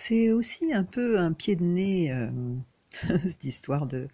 [0.00, 2.30] C'est aussi un peu un pied de nez, euh,
[3.18, 4.06] cette histoire de,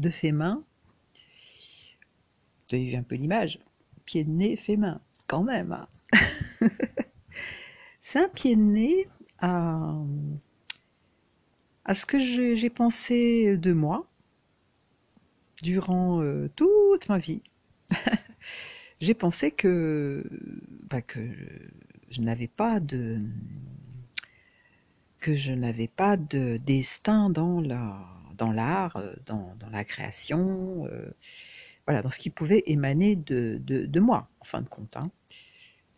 [0.00, 0.64] de fait main.
[2.68, 3.60] Vous avez vu un peu l'image
[4.04, 5.72] Pied de nez, fait main, quand même.
[5.72, 5.88] hein.
[8.02, 9.08] C'est un pied de nez
[9.38, 9.94] à,
[11.94, 14.10] ce que j'ai j'ai pensé de moi
[15.62, 17.42] durant euh, toute ma vie.
[19.00, 20.24] J'ai pensé que,
[20.88, 21.20] bah, que
[22.10, 23.20] je n'avais pas de
[25.22, 27.98] que je n'avais pas de destin dans la
[28.38, 31.10] dans l'art, euh, dans, dans la création, euh,
[31.86, 34.96] voilà, dans ce qui pouvait émaner de, de, moi, en fin de compte.
[34.96, 35.10] hein.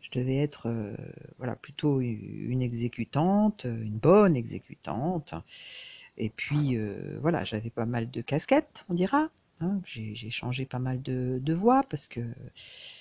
[0.00, 0.94] Je devais être euh,
[1.38, 5.34] voilà, plutôt une exécutante, une bonne exécutante.
[6.18, 6.78] Et puis
[7.20, 9.30] voilà, j'avais pas mal de casquettes, on dira.
[9.60, 9.80] hein.
[9.84, 12.20] J'ai j'ai changé pas mal de, de voix parce que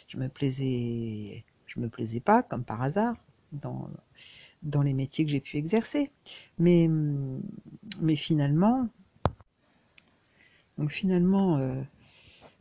[0.07, 3.15] je me plaisais, je me plaisais pas, comme par hasard,
[3.51, 3.89] dans,
[4.63, 6.09] dans les métiers que j'ai pu exercer.
[6.57, 6.89] Mais,
[8.01, 8.87] mais finalement,
[10.77, 11.81] donc finalement, euh,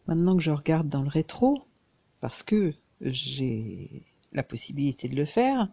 [0.06, 1.62] maintenant que je regarde dans le rétro,
[2.20, 5.68] parce que j'ai la possibilité de le faire,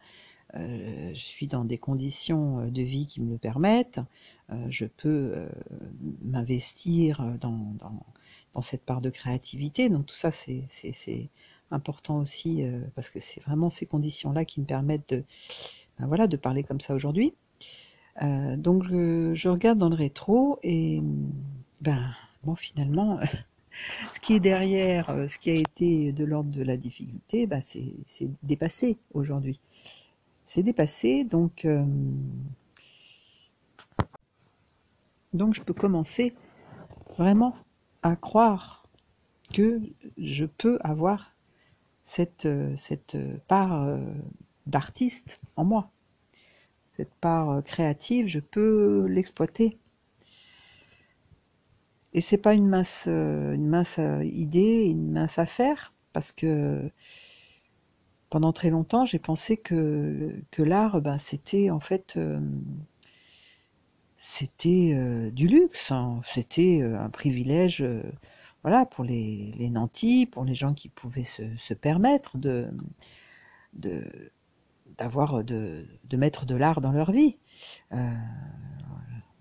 [0.56, 4.00] euh, je suis dans des conditions de vie qui me le permettent,
[4.52, 5.50] euh, je peux euh,
[6.24, 8.04] m'investir dans, dans,
[8.54, 10.68] dans cette part de créativité, donc tout ça c'est
[11.72, 15.24] important aussi, euh, parce que c'est vraiment ces conditions-là qui me permettent de,
[16.00, 17.34] voilà, de parler comme ça aujourd'hui.
[18.22, 21.02] Euh, donc je, je regarde dans le rétro et
[21.82, 23.20] ben bon finalement
[24.14, 27.62] ce qui est derrière, euh, ce qui a été de l'ordre de la difficulté, ben
[27.62, 29.60] c'est dépassé aujourd'hui.
[30.46, 31.86] C'est dépassé donc euh,
[35.34, 36.34] donc je peux commencer
[37.18, 37.56] vraiment
[38.02, 38.84] à croire
[39.54, 39.82] que
[40.18, 41.34] je peux avoir
[42.04, 44.00] cette euh, cette part euh,
[44.70, 45.92] d'artiste en moi,
[47.00, 49.78] cette part euh, créative, je peux l'exploiter.
[52.14, 56.92] Et c'est pas une mince, euh, une mince euh, idée, une mince affaire, parce que
[58.30, 62.20] pendant très longtemps, j'ai pensé que, que l'art, ben, c'était en fait,
[64.18, 66.22] c'était du luxe, hein.
[66.26, 67.84] C'était un privilège,
[68.64, 72.70] voilà, pour les, nantis, pour les gens qui pouvaient se, permettre de,
[75.00, 77.38] d'avoir, de, de mettre de l'art dans leur vie.
[77.94, 77.98] Euh,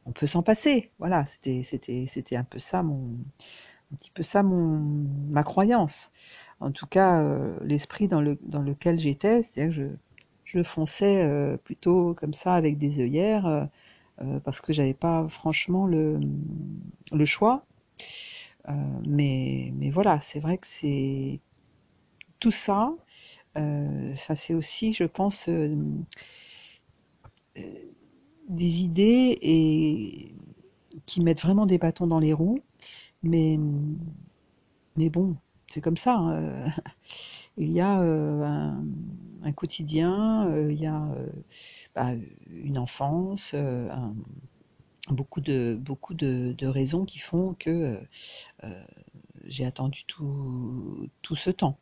[0.07, 3.11] on peut s'en passer, voilà, c'était, un peu ça mon,
[3.93, 4.79] un petit peu ça mon,
[5.29, 6.11] ma croyance.
[6.61, 9.99] En tout cas, euh, l'esprit dans, le, dans lequel j'étais, c'est-à-dire que
[10.45, 13.65] je, fonçais euh, plutôt comme ça avec des œillères, euh,
[14.23, 16.19] euh, parce que j'avais pas franchement le,
[17.13, 17.65] le choix.
[18.69, 18.73] Euh,
[19.07, 21.41] mais, mais voilà, c'est vrai que c'est
[22.41, 23.08] tout ça, euh,
[23.55, 25.75] ça c'est aussi, je pense, euh,
[27.59, 27.63] euh,
[28.49, 30.35] des idées et
[31.07, 32.61] qui mettent vraiment des bâtons dans les roues.
[33.23, 33.59] Mais,
[34.97, 35.37] mais bon,
[35.69, 36.17] c'est comme ça.
[36.17, 36.73] hein.
[37.59, 38.73] Il y a euh,
[39.43, 41.27] un, quotidien, euh, il y a euh,
[41.95, 42.13] bah,
[42.49, 43.89] une enfance, euh,
[45.11, 47.97] beaucoup de, beaucoup de, raisons qui font que euh,
[48.65, 48.85] euh,
[49.47, 51.79] j'ai attendu tout, tout ce temps.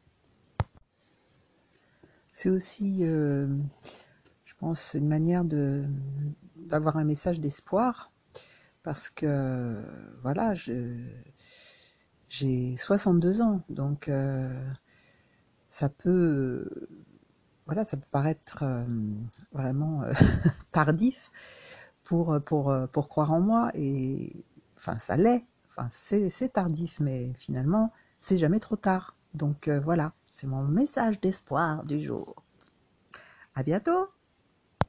[2.39, 3.49] C'est aussi, euh,
[4.45, 5.43] je pense, une manière
[6.55, 8.13] d'avoir un message d'espoir
[8.83, 9.83] parce que
[10.21, 10.53] voilà,
[12.29, 14.71] j'ai 62 ans, donc euh,
[15.71, 16.69] ça peut,
[17.65, 18.85] voilà, ça peut paraître euh,
[19.53, 20.03] vraiment
[20.73, 21.31] tardif
[22.03, 22.39] pour,
[22.93, 24.45] croire en moi, et
[24.77, 25.47] enfin, ça l'est,
[25.89, 29.16] c'est tardif, mais finalement, c'est jamais trop tard.
[29.37, 32.43] Donc euh, voilà, c'est mon message d'espoir du jour.
[33.55, 34.09] À bientôt!